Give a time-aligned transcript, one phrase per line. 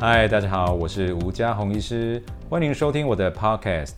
[0.00, 3.94] 嗨，大家好，我是吴家宏医师，欢迎收听我的 Podcast。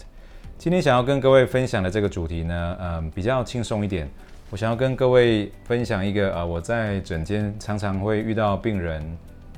[0.56, 4.08] 今天想要跟各位分享的这个主题呢，嗯，比较轻松一点。
[4.48, 9.04] 我想要跟各位分享一个啊，我在诊间常常会遇到病人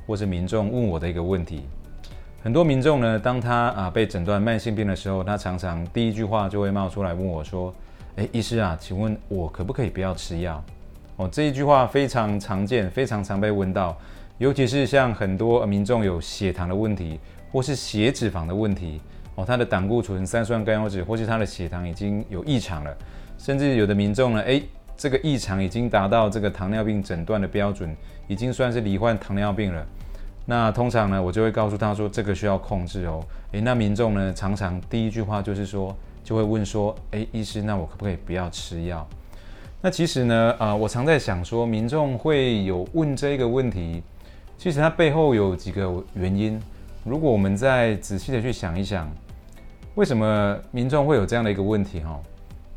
[0.05, 1.63] 或是民众问我的一个问题。
[2.43, 7.73] 很多民众呢，当他啊被诊断慢性病的时候，他常常第一句话就会冒出来问我说
[8.17, 10.61] ：“诶，医师啊，请问我可不可以不要吃药？”
[11.19, 13.97] 哦，这一句话非常常见，非常常被问到。
[14.43, 17.21] 尤其是像很多民众有血糖的问题，
[17.53, 19.01] 或是血脂肪的问题，
[19.37, 22.93] 哦，他的胆固醇、三酸甘油脂，或是他的血糖已经有异常了，
[23.39, 24.65] 甚至有的民众呢，诶，
[24.97, 29.87] 这个异常已经达到这个糖尿病诊断的标准，已经算是罹患糖尿病了。
[30.45, 33.25] 那通常呢，我就会告诉他说，这个需要控制哦。
[33.53, 39.07] 诶，那民众呢，常常第一句话就是说，就会问说，诶，医师，那我可不可以不要吃药？
[39.81, 44.03] 那其实呢，啊、呃，我常在想说，民众会有问这个问题。
[44.63, 46.57] 其实它背后有几个原因，
[47.03, 49.11] 如果我们再仔细的去想一想，
[49.97, 51.99] 为什么民众会有这样的一个问题？
[51.99, 52.21] 哈，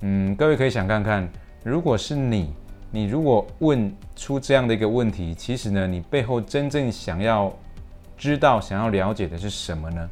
[0.02, 1.30] 嗯，各位可以想看看，
[1.64, 2.52] 如果是你，
[2.89, 7.53] 你如果问出这样的一个问题，其实呢，你背后真正想要
[8.17, 10.09] 知道、想要了解的是什么呢？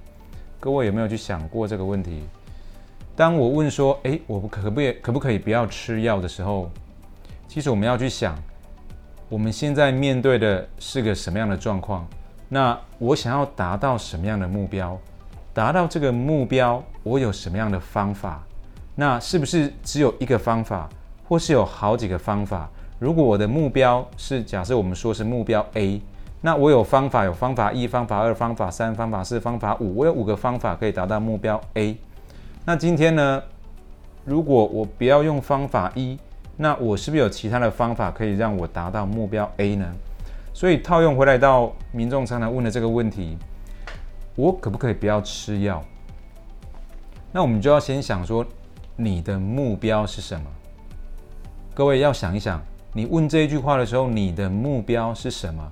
[0.59, 2.21] 各位有没有去想过这个问题？
[3.15, 6.69] 当我问说，诶，我可不可以可不可以不要吃药的时候，
[7.47, 8.37] 其实我们要去想。
[9.33, 12.07] 我们现在面对的是个什么样的状况？
[12.49, 14.95] 那我想要达到什么样的目标？
[15.55, 18.43] 达到这个目标，我有什么样的方法？
[18.93, 20.87] 那是不是只有一个方法，
[21.27, 22.69] 或是有好几个方法？
[22.99, 25.99] 如果我的目标是假设我们说是目标 A，
[26.41, 31.97] 那我有方法，有方法一、方法二、方法三、方法四、方法五，我有五个方法可以达到目标 A。
[32.65, 33.41] 那今天呢，
[34.25, 36.19] 如果我不要用方法一，
[36.63, 39.85] 那我是不是有其他的方法可以让我达到目标 A 呢？
[40.53, 43.37] 所以套用回来到民众常常问的这个问题，
[44.37, 45.83] 我可不可以不要吃药？
[47.33, 48.45] 那我们就要先想说，
[48.95, 50.45] 你的目标是什么？
[51.73, 52.61] 各位要想一想，
[52.93, 55.69] 你问这一句话的时候，你的目标是什么？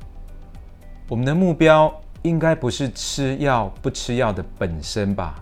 [1.07, 1.89] 我们的目标
[2.23, 5.41] 应该不是吃药不吃药的本身吧？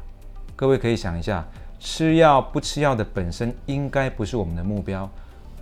[0.55, 1.43] 各位可以想一下，
[1.79, 5.09] 吃药不吃药的本身应该不是我们的目标。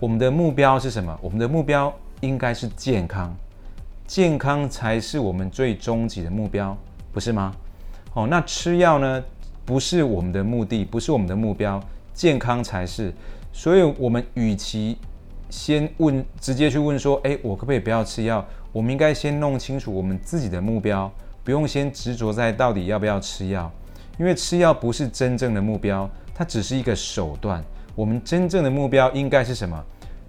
[0.00, 1.18] 我们的目标是什么？
[1.20, 3.34] 我们的目标应该是健康，
[4.06, 6.76] 健康才是我们最终极的目标，
[7.12, 7.52] 不是吗？
[8.14, 9.22] 哦，那吃药呢？
[9.64, 11.82] 不是我们的目的，不是我们的目标，
[12.14, 13.12] 健康才是。
[13.52, 14.96] 所以，我们与其
[15.50, 18.42] 先问，直接去问说，诶，我可不可以不要吃药？
[18.72, 21.10] 我们应该先弄清楚我们自己的目标，
[21.42, 23.70] 不用先执着在到底要不要吃药，
[24.18, 27.62] 因为吃药不是真正的目标，它只是一个手段。
[27.98, 29.76] 我们真正的目标应该是什么？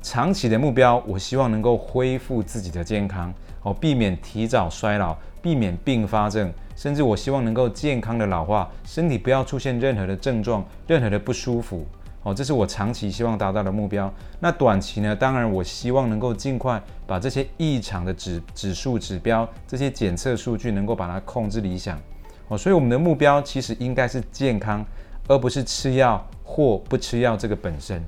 [0.02, 3.32] 长期的目标，我希望能够恢复自己的健康，
[3.62, 11.86] 哦，避免提早衰老，避免并发症，甚至我希望能够健康的老化，身体不要出现任何的症状，任何的不舒服，
[12.24, 14.12] 哦，这是我长期希望达到的目标。
[14.40, 15.16] 那短期呢？
[15.16, 22.00] 当然，我希望能够尽快把这些异常的指指数、指标、这些检测数据能够把它控制理想，
[22.48, 24.84] 哦，所以我们的目标其实应该是健康，
[25.30, 26.22] 而不是吃药。
[26.52, 28.04] 或不吃药这个本身，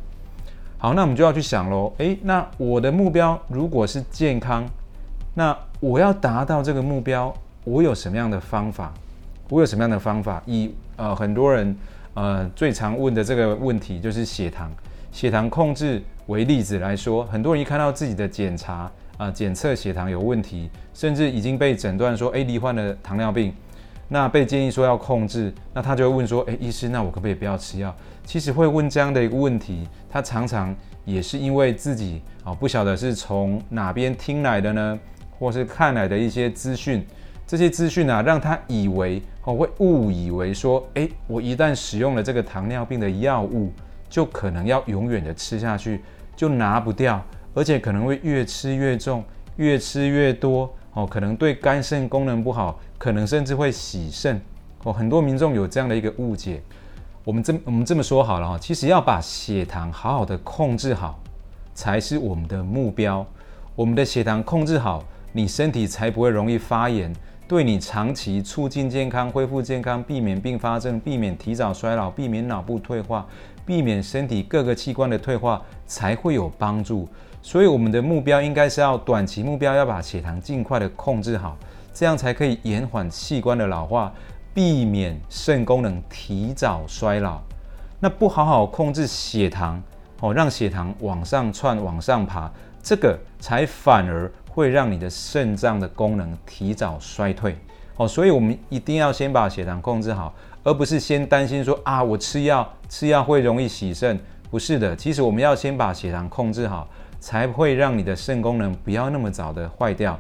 [0.80, 1.94] 好，那我们就要去想喽。
[2.00, 4.68] 诶，那我的目标如果是健康，
[5.36, 7.32] 那我要达到这个目标，
[7.64, 8.92] 我有什么样的方法？
[9.48, 10.42] 我有什么样的方法？
[10.48, 11.78] 以呃很多人
[12.16, 14.72] 呃最常问的这个问题就是血糖，
[15.12, 23.54] 血糖控制为例子来说，很多人一看到自己的检查啊、检测血糖有问题，甚至已经被诊断说诶罹患了糖尿病。
[24.14, 27.96] 那被建议说要控制，那他就会问说：“诶，医师，那我可不可以不要吃药？”
[28.26, 35.00] 其实会问这样的一个问题，他常常也是因为自己啊不晓得是从哪边听来的呢，
[35.40, 37.06] 或是看来的一些资讯，
[37.48, 43.72] 这些资讯啊让他以为哦会误以为说：“诶，我一旦使用了这个糖尿病的药物，
[44.10, 46.02] 就可能要永远的吃下去，
[46.36, 47.24] 就拿不掉，
[47.54, 49.24] 而且可能会越吃越重，
[49.56, 54.40] 越吃越多。”哦，可能对肝肾功能不好，可能甚至会洗肾。
[54.84, 56.62] 哦，很多民众有这样的一个误解。
[57.24, 61.20] 我们这我们这么说好了哈，其实要把血糖好好的控制好，
[61.74, 63.26] 才是我们的目标。
[63.76, 67.14] 我们的血糖控制好，你身体才不会容易发炎，
[67.48, 73.26] 对你长期促进健康、恢复健康、避免并发症、避免提早衰老、避免脑部退化、
[73.66, 77.08] 避免身体各个器官的退化，才会有帮助。
[77.42, 81.58] 所以我们的目标应该是要短期目标，要把血糖尽快的控制好，
[81.94, 84.14] 这样才可以延缓器官的老化，
[84.54, 87.42] 避免肾功能提早衰老。
[88.00, 89.82] 那不好好控制血糖，
[90.20, 92.52] 哦，让血糖往上窜、往上爬，
[92.82, 97.58] 这个才反而会让你的肾脏的功能提早衰退。
[97.98, 100.34] 哦，所以我们一定要先把血糖控制好，
[100.64, 104.20] 而不是先担心说啊，我吃药吃药会容易洗肾。
[104.50, 106.86] 不是的，其实我们要先把血糖控制好，
[107.22, 110.20] 才会让你的肾功能不要那么早的坏掉。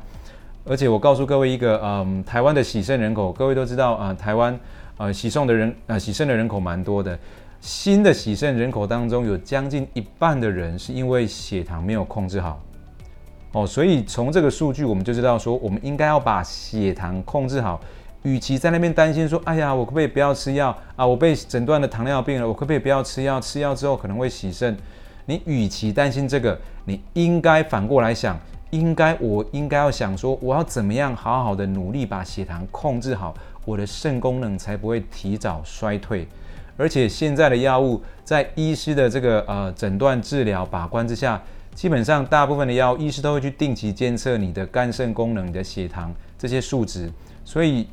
[0.63, 4.57] 而且我告诉各位一个，嗯，台湾的洗肾人口，各位都知道啊、台湾
[4.98, 7.18] 呃洗肾的人呃洗肾的人口蛮多的。
[7.59, 12.62] 新的洗肾人口当中，有将近一半的人是因为血糖没有控制好。
[13.53, 17.81] 哦，所以从这个数据我们就知道说，我们应该要把血糖控制好。
[18.24, 21.06] 与其在那边担心说，哎呀，我可不可以不要吃药啊？
[21.06, 23.42] 我被诊断了糖尿病了，我可不可以不要吃药？
[23.42, 24.77] 吃药之后可能会洗肾。
[25.26, 28.40] 你与其担心这个，你应该反过来想，
[28.70, 33.34] 应该我应该要想说，我要怎么样好好的努力把血糖控制好，
[33.66, 36.28] 我的肾功能才不会提早衰退。
[36.78, 41.42] 而且现在的药物在医师的这个呃诊断治疗把关之下，
[41.76, 47.12] 基本上大部分的药医师都会去定期监测你的肝肾功能、你的血糖这些数值，
[47.46, 47.88] 所以。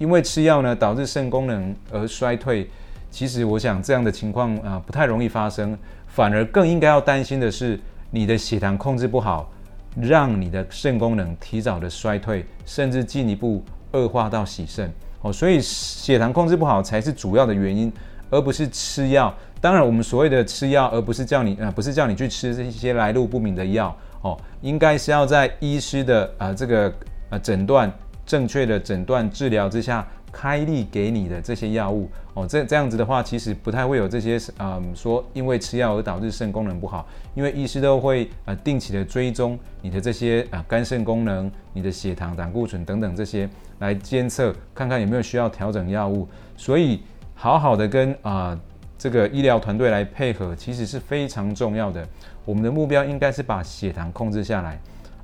[0.00, 2.66] 因为吃药呢，导致肾功能而衰退，
[3.10, 5.78] 其实我想这样的情况啊不太容易发生，
[6.10, 7.80] 反而更应该要担心的是
[8.10, 9.50] 你的血糖控制不好，
[9.98, 14.92] 让你的肾功能提早的衰退，甚至进一步恶化到洗肾
[15.22, 15.32] 哦。
[15.32, 17.90] 所以血糖控制不好才是主要的原因，
[18.28, 19.34] 而不是吃药。
[19.60, 26.92] 当然，我们所谓的吃药，而不是叫你啊，不是叫你去吃这些来路不明的药哦，应该是要在医师的啊这个
[27.30, 27.90] 啊诊断。
[28.26, 43.48] 正确的诊断治疗之下，开立给你的这些药物哦，这这样子的话，其实不太会有这些嗯说因为吃药而导致肾功能不好，因为医师都会呃定期的追踪你的这些啊肝肾功能、你的血糖、胆固醇等等这些
[43.78, 46.28] 来监测，看看有没有需要调整药物。
[46.56, 47.02] 所以
[47.34, 48.58] 好好的跟啊
[48.98, 52.06] 这个医疗团队来配合，其实是非常重要的。
[52.44, 54.78] 我们的目标应该是把血糖控制下来。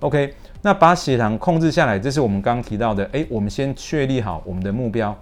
[0.07, 0.33] OK，
[0.63, 3.05] 那把血糖控制下来，这是我们刚刚提到的。
[3.11, 5.13] 诶，我们先确立好我们的目标，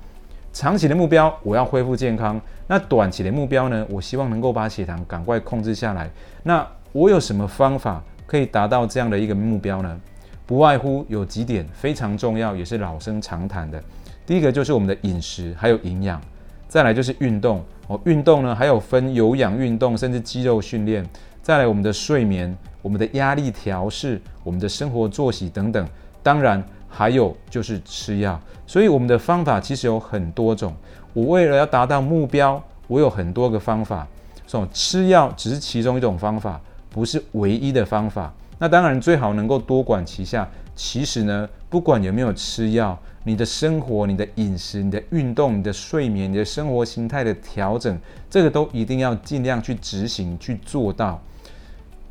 [0.53, 2.39] 长期的目标我要恢复健康。
[2.67, 3.87] 那短期的目标呢？
[3.89, 6.11] 我希望能够把血糖赶快控制下来。
[6.43, 9.99] 那我有什么方法可以达到这样的一个目标呢？
[10.45, 13.83] 不外乎有几点非常重要，也是老生常谈的。
[14.27, 16.21] 第一个就是我们的饮食还有营养，
[16.69, 17.99] 再来就是运动哦。
[18.05, 21.03] 运动呢，还有分有氧运动，甚至肌肉训练。
[21.41, 22.55] 再来我们的睡眠。
[22.85, 25.89] 我们的压力调试，我们的生活作息等等，
[26.23, 28.39] 当然还有就是吃药。
[28.67, 30.75] 所以我们的方法其实有很多种。
[31.15, 34.07] 我为了要达到目标，我有很多个方法。
[34.47, 36.61] 说吃药只是其中一种方法，
[36.91, 38.31] 不是唯一的方法。
[38.59, 40.47] 那当然最好能够多管齐下。
[40.77, 47.99] 其实呢，不管有没有吃药，你的生活、你的饮食、你的运动、你的睡眠、你的生活形态的调整，
[48.29, 51.23] 这个都一定要尽量去执行去做到。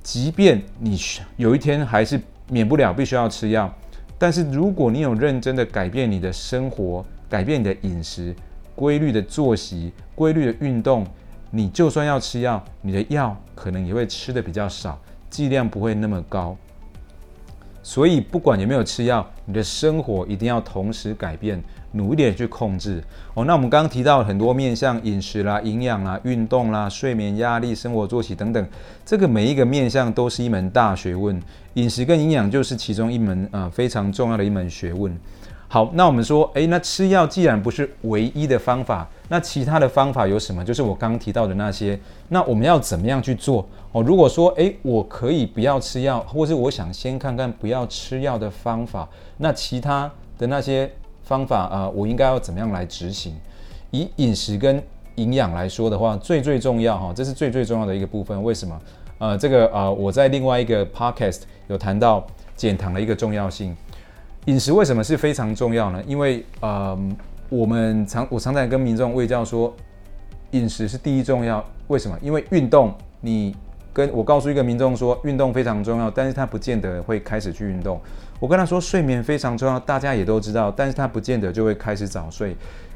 [0.03, 1.00] 即便你
[1.38, 2.19] 有一天还是
[2.50, 3.73] 免不了必须要吃药，
[4.17, 8.35] 但是如果你有认真的改变你的生活，改变你的饮食，
[8.75, 11.07] 规律的作息，规律的运动，
[11.50, 16.55] 你就算要吃药，你的药可能也会吃得比较少，剂量不会那么高。
[17.81, 21.63] 所以不管有没有吃药，你的生活一定要同时改变。
[21.94, 23.04] 努力点去控制
[23.34, 23.45] 哦。
[23.45, 28.67] 那我们刚刚提到很多面向，饮食啦、营养啦、运动啦、睡眠、压力、生活作息等等，
[29.06, 31.41] 这个每一个面向都是一门大学问。
[31.75, 35.17] 饮食跟营养就是其中一门啊、非常重要的一门学问。
[35.67, 40.63] 好，那我们说，诶，那吃药既然不是唯一的方法，那其他的方法有什么？
[40.63, 42.00] 就是我刚刚提到的那些。
[42.29, 44.03] 那我们要怎么样去做哦？
[44.03, 50.91] 如果说，诶，我可以不要吃药，或是我想先看看不要吃药的方法，那其他的那些。
[51.24, 53.34] 方法啊、我应该要怎么样来执行？
[53.92, 54.82] 以饮食跟
[55.15, 58.44] 营养来说的话，最最重要哈，这是最最重要的一个部分。
[58.44, 58.82] 为什么？
[59.20, 62.25] 呃，这个啊、呃，我在另外一个 podcast 有谈到
[62.56, 63.75] 减糖的一个重要性。
[64.46, 66.03] 饮食为什么是非常重要呢？
[66.06, 66.98] 因为呃，
[67.50, 69.74] 我们常我常常跟民众卫教说，
[70.51, 71.63] 饮食是第一重要。
[71.88, 72.18] 为什么？
[72.22, 73.56] 因为运动，你
[73.93, 78.01] 跟我告诉一个民众说，运动非常重要，但是他不见得会开始去运动。
[78.39, 82.55] 我跟他说睡眠非常重要，大家也都知道，但是他不见得就会开始早睡。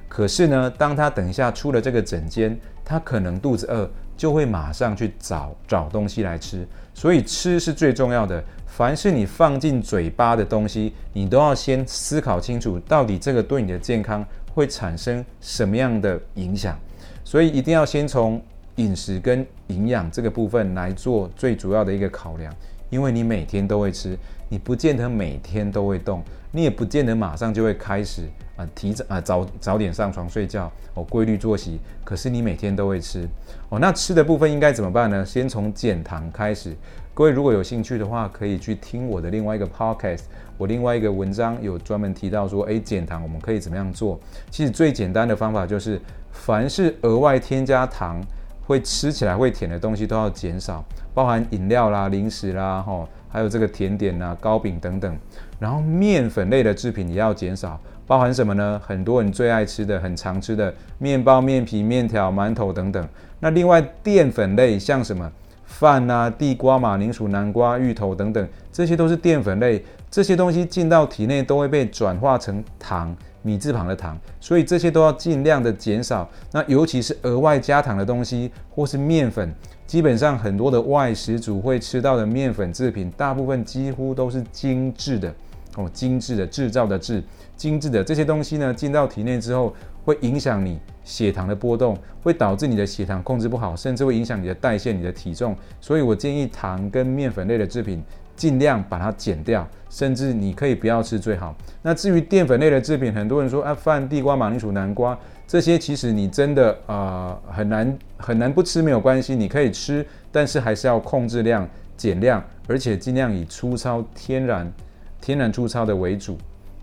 [0.10, 6.68] 可是呢，当他等一下出了这个诊间，他可能肚子饿，就会马上去找找东西来吃。
[6.94, 8.44] 所以吃是最重要的。
[8.66, 16.78] 凡是你放进嘴巴的东西，你都要先思考清楚，到底这个对你的健康会产生什么样的影响。
[17.24, 18.42] 所以一定要先从
[18.76, 22.54] 饮食跟营养这个部分来做最主要的一个考量，
[22.90, 24.18] 因为你每天都会吃。
[24.50, 28.22] 你不见得每天都会动，你也不见得马上就会开始
[28.56, 31.82] 啊、提早啊早早点上床睡觉哦，规律作息。
[32.06, 33.28] 可是你每天都会吃
[33.68, 35.26] 哦，那吃的部分应该怎么办呢？
[35.26, 36.74] 先从减糖开始，
[37.14, 40.22] 各位如果有兴趣的话，可以去听我的另外一个 podcast，
[40.58, 44.18] 我另外一个文章有专门提到说，哎，减糖我们可以怎么样做？
[44.50, 48.22] 其实最简单的方法就是，凡是额外添加糖
[48.68, 50.84] 会吃起来会甜的东西都要减少，
[51.14, 55.18] 包含饮料啦、零食啦，吼，还有这个甜点啊、糕饼等等。
[55.58, 58.80] 然后面粉类的制品也要减少，包含什么呢？
[58.86, 63.08] 很多人最爱吃的、很常吃的面包、面皮、面条、馒头等等。
[63.40, 65.32] 那另外淀粉类像什么？
[65.66, 69.84] 饭啊，地瓜、马铃薯、南瓜、芋头等等，这些都是淀粉类。
[70.10, 76.30] 这些东西进到体内都会被转化成糖，米字旁的糖，所以这些都要尽量的减少。
[76.52, 79.54] 那尤其是额外加糖的东西，或是面粉，
[79.86, 85.34] 基本上很多的外食族会吃到的面粉制品，大部分几乎都是精致的
[85.76, 87.24] 哦，精致的制造的制，
[87.56, 89.74] 精致的这些东西呢，进到体内之后。
[90.08, 95.54] 会影响你血糖的波动，会导致你的血糖控制不好，甚至会影响你的代谢、你的体重。
[95.82, 98.02] 所以我建议糖跟面粉类的制品
[98.38, 101.54] 尽量把它减掉，甚至你可以不要吃最好。
[101.82, 111.68] 那至于淀粉类的制品，很多人说啊，饭、地瓜、马铃薯、南瓜这些，其实你真的啊、很难很难不吃没有关系，你可以吃，但是还是要控制量、
[111.98, 114.72] 减量，而且尽量以粗糙、天然、
[115.20, 116.38] 天然粗糙的为主。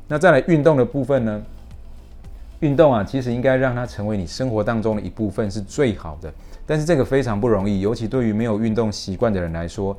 [0.09, 1.41] 那再来运动的部分呢？
[2.61, 6.33] 运动啊，其实应该让它成为你生活当中的一部分是最好的。
[6.67, 9.95] 但是这个非常不容易，尤其对于没有运动习惯的人来说，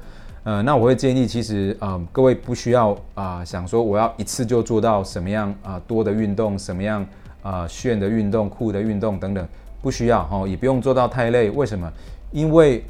[0.46, 7.04] 呃，那我会建议，其实啊、各位不需要啊、想说我要一次就做到什么样啊、多的运动，什么样
[7.42, 9.48] 啊、炫的运动、酷的运动等等，
[9.82, 11.50] 不需要哈、也不用做到太累。
[11.50, 11.92] 为什么？
[12.32, 12.84] 因为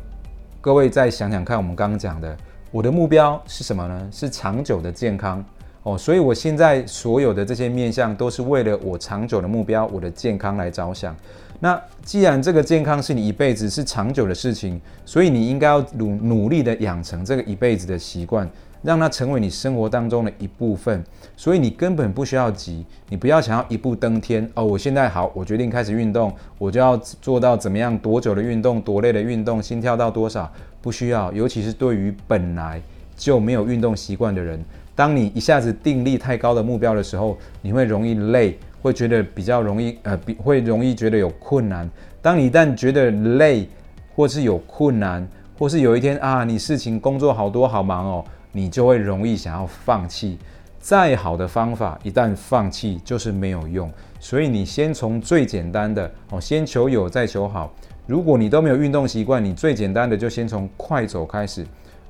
[0.59, 2.35] 各位再想想看，我们刚刚讲的，
[2.71, 4.09] 我的目标是什么呢？
[4.11, 5.41] 是长久的健康。
[5.83, 11.15] 哦，所以我现在所有的这些面向都是为了我长久的目标，我的健康来着想。
[11.59, 18.47] 那既然这个健康是你一辈子是长久的事情，所以你应该要努努力的养成这个一辈子的习惯，
[18.83, 21.03] 让它成为你生活当中的一部分。
[21.37, 24.63] 所以你根本不需要急，你不要想要一步登天哦。
[24.63, 31.31] 我现在好，我决定开始运动，我就要做到怎么样多久的运动，多累的运动，心跳到多少，不需要。
[31.33, 32.81] 尤其是对于本来
[33.17, 34.63] 就没有运动习惯的人。
[34.93, 41.89] 当你一下子定立太高的目标的时候，你会容易累，会觉得比较容易，呃，比会容易觉得有困难。
[42.21, 43.67] 当你一旦觉得累，
[44.15, 45.27] 或是有困难，
[45.57, 50.37] 或是有一天啊，你事情工作好多好忙哦，你就会容易想要放弃。
[50.79, 53.91] 再好的方法，一旦放弃就是没有用。
[54.19, 57.73] 所以你先从最简单的哦，先求有，再求好。
[58.05, 61.65] 如果你都没有运动习惯，你最简单的就先从快走开始。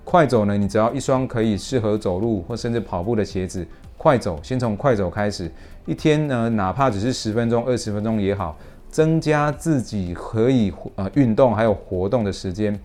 [0.05, 3.65] 快走呢，你只要一双可以适合走路或甚至跑步的鞋子，
[3.97, 5.51] 快走，先从快走开始，
[5.87, 8.55] 一天呢，哪怕只是十分钟、二十分钟也好，
[8.87, 12.79] 增加自己可以呃运动还有活动的时间。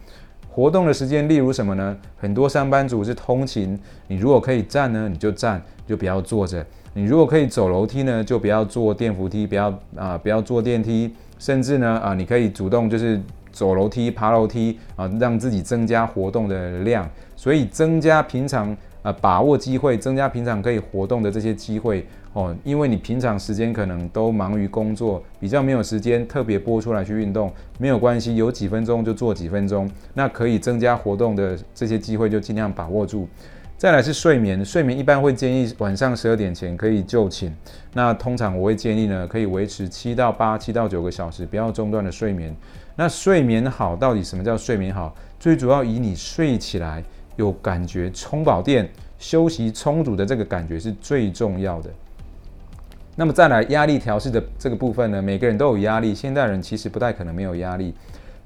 [0.49, 1.95] 活动的时间，例如什么呢？
[2.17, 13.21] 很多上班族是通勤，你如果可以站呢，你就站，就不要坐着；你如果可以走楼梯呢，就不要坐电扶梯，不要啊、不要坐电梯，甚至呢啊、你可以主动就是。
[13.53, 22.55] 走楼梯、爬楼梯啊，让自己增加活动的量，所以增加平常啊把握机会，增加平常可以活动的这些机会哦。
[22.65, 33.29] 因为你平常时间可能都忙于工作，比较没有时间特别拨出来去运动，没有关系，有几分钟就做几分钟，那可以增加活动的这些机会就尽量把握住。
[33.81, 37.51] 再来是睡眠，睡眠一般会建议晚上十二点前可以就寝，
[37.95, 42.55] 那通常我会建议呢，可以维持七到八、七到九个小时，不要中断的睡眠。
[42.95, 45.17] 那睡眠好，到底什么叫睡眠好？
[45.39, 47.03] 最主要以你睡起来
[47.37, 48.87] 有感觉、充饱电、
[49.19, 51.89] 休息充足的这个感觉是最重要的。
[53.17, 57.95] 那么再来压力调试的这个部分呢，每个人都有压力，现代人其实不太可能没有压力。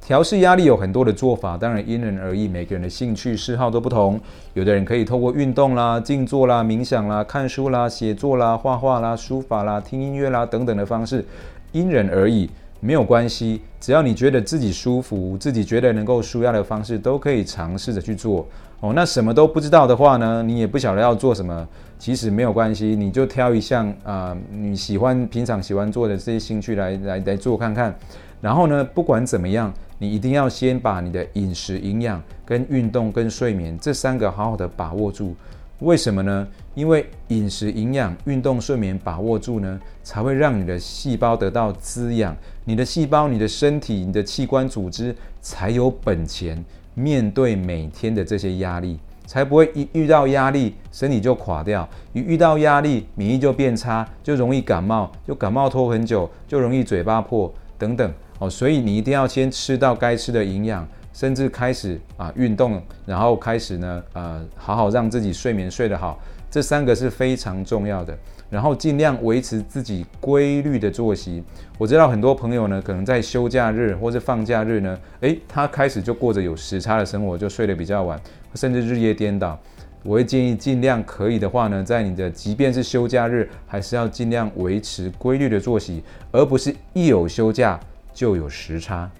[0.06, 4.20] 调试压力有很多的做法，当然因人而异，每个人的兴趣嗜好都不同。
[4.52, 11.24] 有的人可以透过运动啦、静坐啦、冥想啦、看书啦、写作啦、画画啦、书法啦、听音乐啦等等的方式，
[11.72, 12.50] 因人而异。
[12.80, 18.46] 没有关系，只要你觉得自己舒服，自己觉得能够舒压的方式，都可以尝试着去做
[18.80, 18.92] 哦。
[18.94, 21.66] 那什么都不知道的话呢，你也不晓得要做什么，
[21.98, 27.94] 其实没有关系，你就挑一项啊、你喜欢、平常喜欢做的这些兴趣来来来做看看。
[28.42, 35.34] 然后呢，不管怎么样，你一定要先把你的饮食、营养、跟运动、跟睡眠这三个好好的把握住。
[35.80, 36.46] 为什么呢？
[36.74, 42.34] 因为饮食、营养、运动、睡眠把握住呢，才会让你的细胞得到滋养，
[42.64, 58.14] 你的细胞、你的身体、你的器官组织才有本钱面对每天的这些压力，才不会一遇到压力身体就垮掉，一遇到压力免疫就变差，就容易感冒，就感冒拖很久，就容易嘴巴破等等
[58.48, 60.86] 所以你一定要先吃到该吃的营养。
[61.12, 66.18] 甚至开始啊运动，然后开始呢呃好好让自己睡眠睡得好，
[66.50, 68.18] 这三个是非常重要的。
[68.50, 71.40] 然后尽量维持自己规律的作息。
[71.78, 78.20] 我知道很多朋友呢，可能在休假日或者放假日呢，诶，他开始就过着有时差的生活，就睡得比较晚，
[78.56, 79.56] 甚至日夜颠倒。
[80.02, 87.78] 我会建议尽量可以的话呢，在你的即便是休假日，还是要尽量维持规律的作息，而不是一有休假
[88.14, 89.10] 就有时差。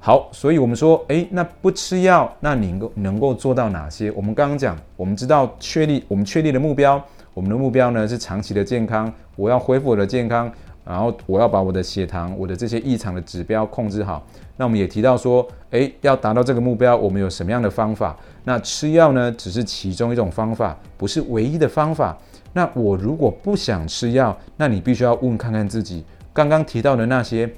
[0.00, 4.10] 好，所以我们说，诶，那不吃药，那你能够能够做到哪些？
[4.10, 7.02] 我们刚刚讲，我们知道确立我们确立的目标。
[7.32, 10.52] 我们的目标呢是长期的健康，我要恢复我的健康，
[10.84, 14.24] 然后我要把我的血糖、我的这些异常的指标控制好。
[14.56, 18.14] 那我们也提到说，诶，要达到这个目标，我们有什么样的方法？
[18.44, 22.16] 那吃药呢，只是其中一种方法，不是唯一的方法。
[22.52, 27.50] 那我如果不想吃药，那你必须要问看看自己，刚刚提到的那些，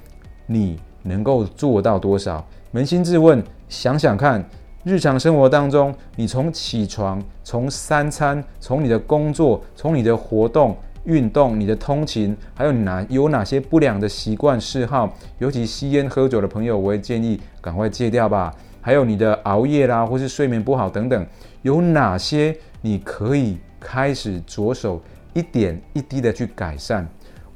[0.47, 2.43] 你能够做到多少？
[2.73, 4.43] 扪心自问，想想看。
[4.83, 18.53] 日常生活当中，你从起床、从三餐、从你的工作、从你的活动、运动、你的通勤，还有哪有哪些不良的习惯嗜好，尤其吸烟喝酒的朋友，我会建议赶快戒掉吧。
[18.79, 21.27] 还有你的熬夜啦，或是睡眠不好等等，
[21.63, 25.01] 有哪些你可以开始着手
[25.33, 27.05] 一点一滴的去改善？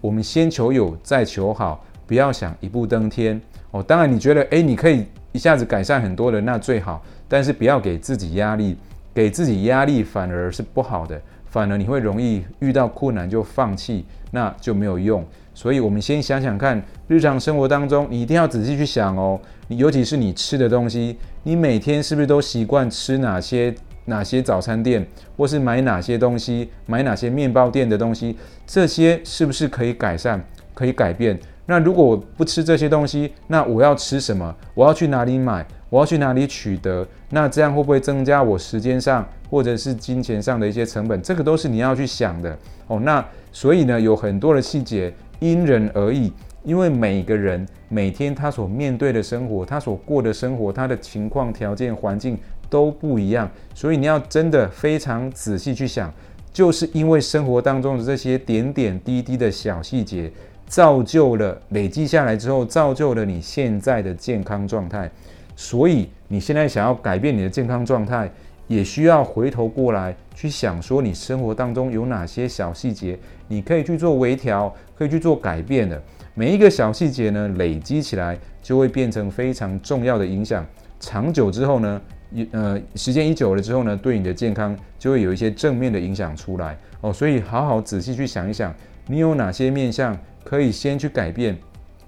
[0.01, 1.81] 我们先求有，再求好，
[2.11, 3.39] 不要想一步登天
[3.71, 3.81] 哦。
[3.81, 7.01] 当然，你觉得诶，你可以一下子改善很多的，那最好。
[7.29, 8.75] 但是不要给自己压力，
[9.13, 15.25] 给自己压力反而是不好的，反而你会容易遇到困难就放弃，那就没有用。
[15.53, 19.39] 所以，我们先想想看，日常生活当中，你一定要仔细去想哦。
[19.69, 28.35] 你尤其是你吃的东西，你每天是不是都习惯吃哪些哪些早餐店，或是买哪些东西，买哪些面包店的东西？
[28.67, 31.39] 这些是不是可以改善，可以改变？
[31.71, 34.53] 那如果我不吃这些东西，那我要吃什么？
[34.73, 35.65] 我要去哪里买？
[35.89, 37.07] 我要去哪里取得？
[37.29, 41.21] 那这样会不会增加我时间上或者是金钱上的一些成本？
[41.21, 42.99] 这个都是你要去想的哦。
[42.99, 46.33] 那所以呢，有很多的细节因人而异，
[46.65, 52.37] 因为每个人每天他所面对的生活，他所过的生活，他的情况、条件、环境
[52.69, 56.13] 都不一样，所以你要真的非常仔细去想，
[56.51, 60.29] 就是因为生活当中的这些点点滴滴的小细节，
[60.71, 65.11] 造就了累积下来之后，造就了你现在的健康状态。
[65.53, 68.31] 所以你现在想要改变你的健康状态，
[68.67, 76.01] 也需要回头过来去想说，你生活当中有哪些小细节，你可以去做微调，可以去做改变的。
[76.35, 80.65] 每一个小细节呢，累积起来就会变成非常重要的影响。
[81.01, 87.11] 长久之后呢，一呃时间一久了之后呢，对你的健康就会有一些正面的影响出来哦。
[87.11, 88.73] 所以好好仔细去想一想，
[89.07, 91.57] 你有哪些面向可以先去改变，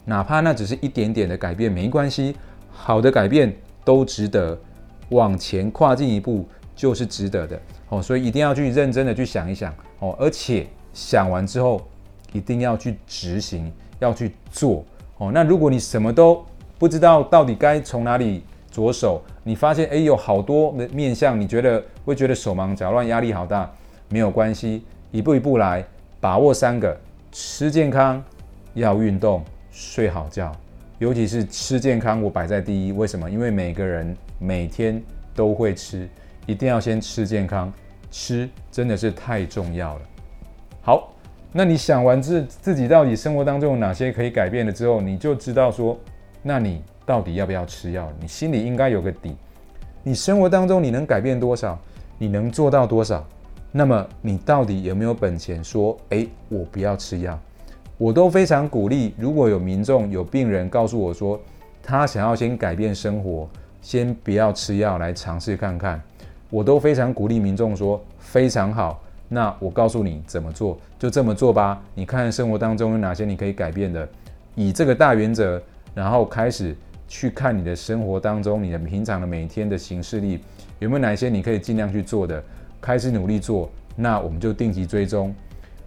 [0.06, 2.36] 哪怕那只是一点点的改变，没关系。
[2.76, 4.60] 好的改变都值得，
[5.10, 11.80] 往前跨进一步就是值得的哦，所以一定要去认真的去想一想哦，而且想完之后
[12.32, 14.84] 一定要去执行，要去做
[15.18, 15.32] 哦。
[15.32, 16.44] 那如果你什么都
[16.80, 23.72] 不知道，到底该从哪里着手，你发现诶有好多的面向，你觉得会觉得手忙脚乱，压力好大，
[24.10, 25.86] 没有关系，一步一步来，
[26.24, 26.98] 把握三个：
[27.34, 28.24] 吃健康，
[28.76, 30.50] 要运动，睡好觉。
[30.98, 32.94] 尤其是吃健康，我摆在第一。
[32.94, 33.30] 为什么？
[33.30, 35.04] 因为每个人每天
[35.36, 36.08] 都会吃，
[36.46, 37.70] 一定要先吃健康。
[38.10, 40.02] 吃真的是太重要了。
[40.82, 41.14] 好，
[41.52, 46.00] 那你想完自自己到底生活当中有哪些可以改变的之后，你就知道说，
[46.42, 48.10] 那你到底要不要吃药？
[48.22, 49.36] 你心里应该有个底。
[50.04, 51.78] 你生活当中你能改变多少？
[52.18, 53.28] 你能做到多少？
[53.76, 57.38] 那么你到底有没有本钱说，诶，我不要吃药？
[57.98, 61.42] 我都非常鼓励，如果有民众、有病人告诉我说，
[61.82, 63.50] 他想要先改变生活，
[63.82, 66.00] 先不要吃药来尝试看看，
[66.52, 69.02] 我都非常鼓励民众说，非常好。
[69.28, 71.82] 那我告诉你怎么做，就这么做吧。
[71.96, 74.08] 你看生活当中有哪些你可以改变的，
[74.54, 75.60] 以这个大原则，
[75.96, 76.76] 然后开始
[77.08, 80.40] 去看你的生活当中，你的平常的每天的行事力
[80.78, 82.44] 有没有哪些你可以尽量去做的，
[82.84, 85.34] 开始努力做，那我们就定期追踪。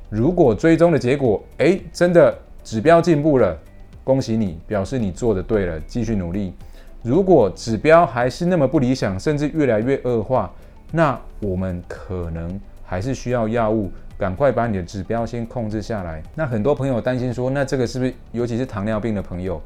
[0.09, 3.54] 如果追踪的结果，诶，真的指标进步了，
[4.02, 6.54] 恭喜你，表示你做的对了，继续努力。
[7.02, 10.50] 如果指标还是那么不理想，甚至越来越恶化，
[10.90, 16.22] 那我们可能还是需要药物，赶快把你的指标先控制下来。
[16.35, 19.61] 那很多朋友担心说，那这个是不是，尤其是糖尿病的朋友，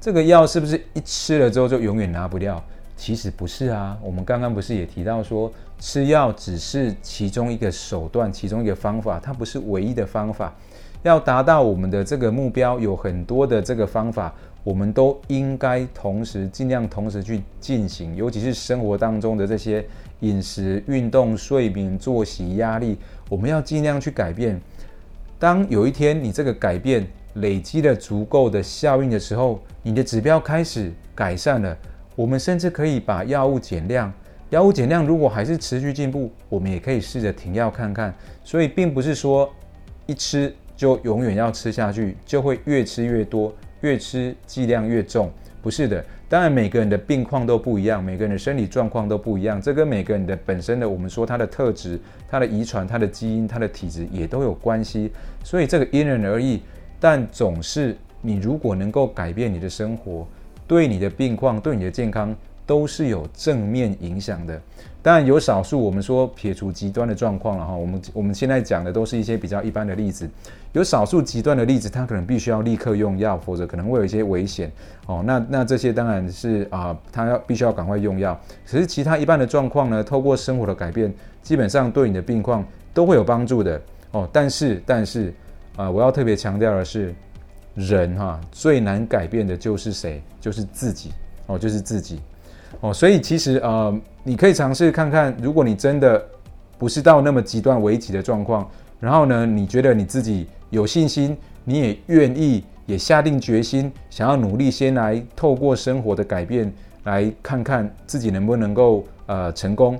[0.00, 2.62] 这个药是不是一吃了之后就永远拿不掉？
[2.96, 10.54] 其实不是啊，我们刚刚不是也提到说，吃药只是其中一个手段，其中一个方法，它不是唯一的方法。
[11.02, 19.86] 要达到我们的这个目标，有很多的这个方法，我们都应该同时尽量同时去进行，尤其是生活当中的这些
[20.20, 24.60] 饮食、运动、睡眠、作息、压力，我们要尽量去改变。
[25.38, 31.76] 当有一天你这个改变累积了足够的效应的时候，你的指标开始改善了，
[32.16, 34.12] 我们甚至可以把药物减量。
[34.50, 38.12] 药物减量如果还是持续进步，我们也可以试着停药看看。
[38.42, 39.52] 所以并不是说
[40.06, 43.52] 一吃就永远要吃下去，就会越吃越多，
[43.82, 45.30] 越吃剂量越重。
[45.60, 51.98] 不是的，当然每个人的病况都不一样，每个人的身体状况都不一样，这跟每个人的本身的我们说他的特质、
[52.28, 55.10] 他的遗传、他的基因、他的体质也都有关系。
[55.42, 56.62] 所以这个因人而异，
[57.00, 60.24] 但总是你如果能够改变你的生活，
[60.66, 62.34] 对你的病况、对你的健康。
[62.66, 64.60] 都是有正面影响的，
[65.00, 67.72] 当然有少数我们说撇除极端的状况了哈。
[67.72, 70.28] 我们我们现在讲的都是一些比较一般的例子，
[70.72, 74.68] 有少数极端的例子，它可能必须要立刻用药，否则可能会有一些危险
[75.06, 75.22] 哦。
[75.24, 78.36] 那那这些当然是啊，他要必须要赶快用药。
[78.68, 84.28] 可是其他一般的状况呢，透过生活的改变，基本上对你的病况都会有帮助的哦。
[84.32, 85.32] 但是但是
[85.76, 87.14] 啊，我要特别强调的是，
[87.76, 90.20] 人哈最难改变的就是谁？
[90.40, 91.12] 就是自己
[91.46, 92.18] 哦，就是自己。
[92.80, 96.20] 哦，所以其实呃，你可以尝试看看，如果你真的
[96.78, 106.72] 不是到那么极端危急的状况，然后呢，你觉得你自己有信心，你也愿意，也下定决心，想要努力，先来透过生活的改变，
[107.04, 109.98] 来看看自己能不能够呃成功。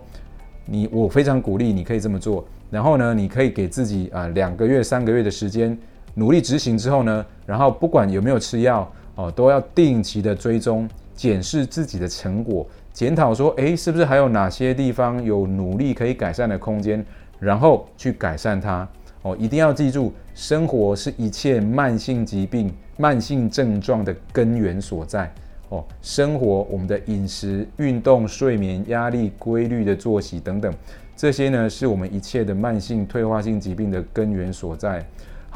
[0.65, 2.45] 你我非常鼓励你可以这么做。
[2.69, 5.79] 然后呢，你可以给自己啊、两个月、三个月的时间，
[6.19, 10.89] 努力执行之后呢，然后不管有没有吃药哦，都要定期的追踪。
[11.15, 17.03] 检视自己的成果，检讨说，诶，是不是还有哪些地方有努力可以改善的空间，
[17.41, 18.87] 然后去改善它。
[19.23, 25.33] 哦，一定要记住，生活是一切慢性疾病、慢性症状的根源所在。
[25.71, 30.71] 哦，生活，我们的饮食、运动、睡眠、压力、规律的作息等等，
[31.17, 35.03] 这些呢，是我们一切的慢性退化性疾病的根源所在。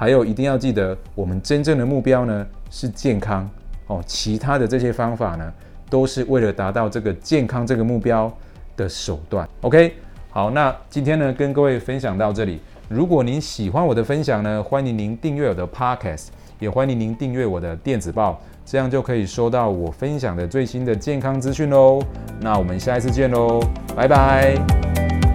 [0.00, 3.46] 还有，一定要记得，我们真正的目标呢，是健康。
[3.86, 5.52] 哦，其他的这些方法呢，
[5.90, 8.32] 都是为了达到这个健康这个目标
[8.78, 9.46] 的手段。
[9.60, 9.92] OK，
[10.30, 12.58] 好，那今天呢，跟各位分享到这里。
[12.88, 22.02] 如果您喜欢我的分享呢，欢迎您订阅我的 Podcast，也欢迎您订阅我的电子报，这样就可以收到我分享的最新的健康资讯喽。
[22.40, 23.60] 那我们下一次见喽，
[23.94, 25.29] 拜拜。